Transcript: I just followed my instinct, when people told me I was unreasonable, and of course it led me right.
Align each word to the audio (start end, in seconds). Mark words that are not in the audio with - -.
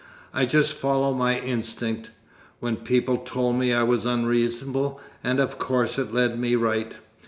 I 0.33 0.47
just 0.47 0.73
followed 0.73 1.13
my 1.17 1.39
instinct, 1.39 2.09
when 2.59 2.77
people 2.77 3.17
told 3.17 3.57
me 3.57 3.71
I 3.71 3.83
was 3.83 4.03
unreasonable, 4.03 4.99
and 5.23 5.39
of 5.39 5.59
course 5.59 5.99
it 5.99 6.11
led 6.11 6.39
me 6.39 6.55
right. 6.55 6.95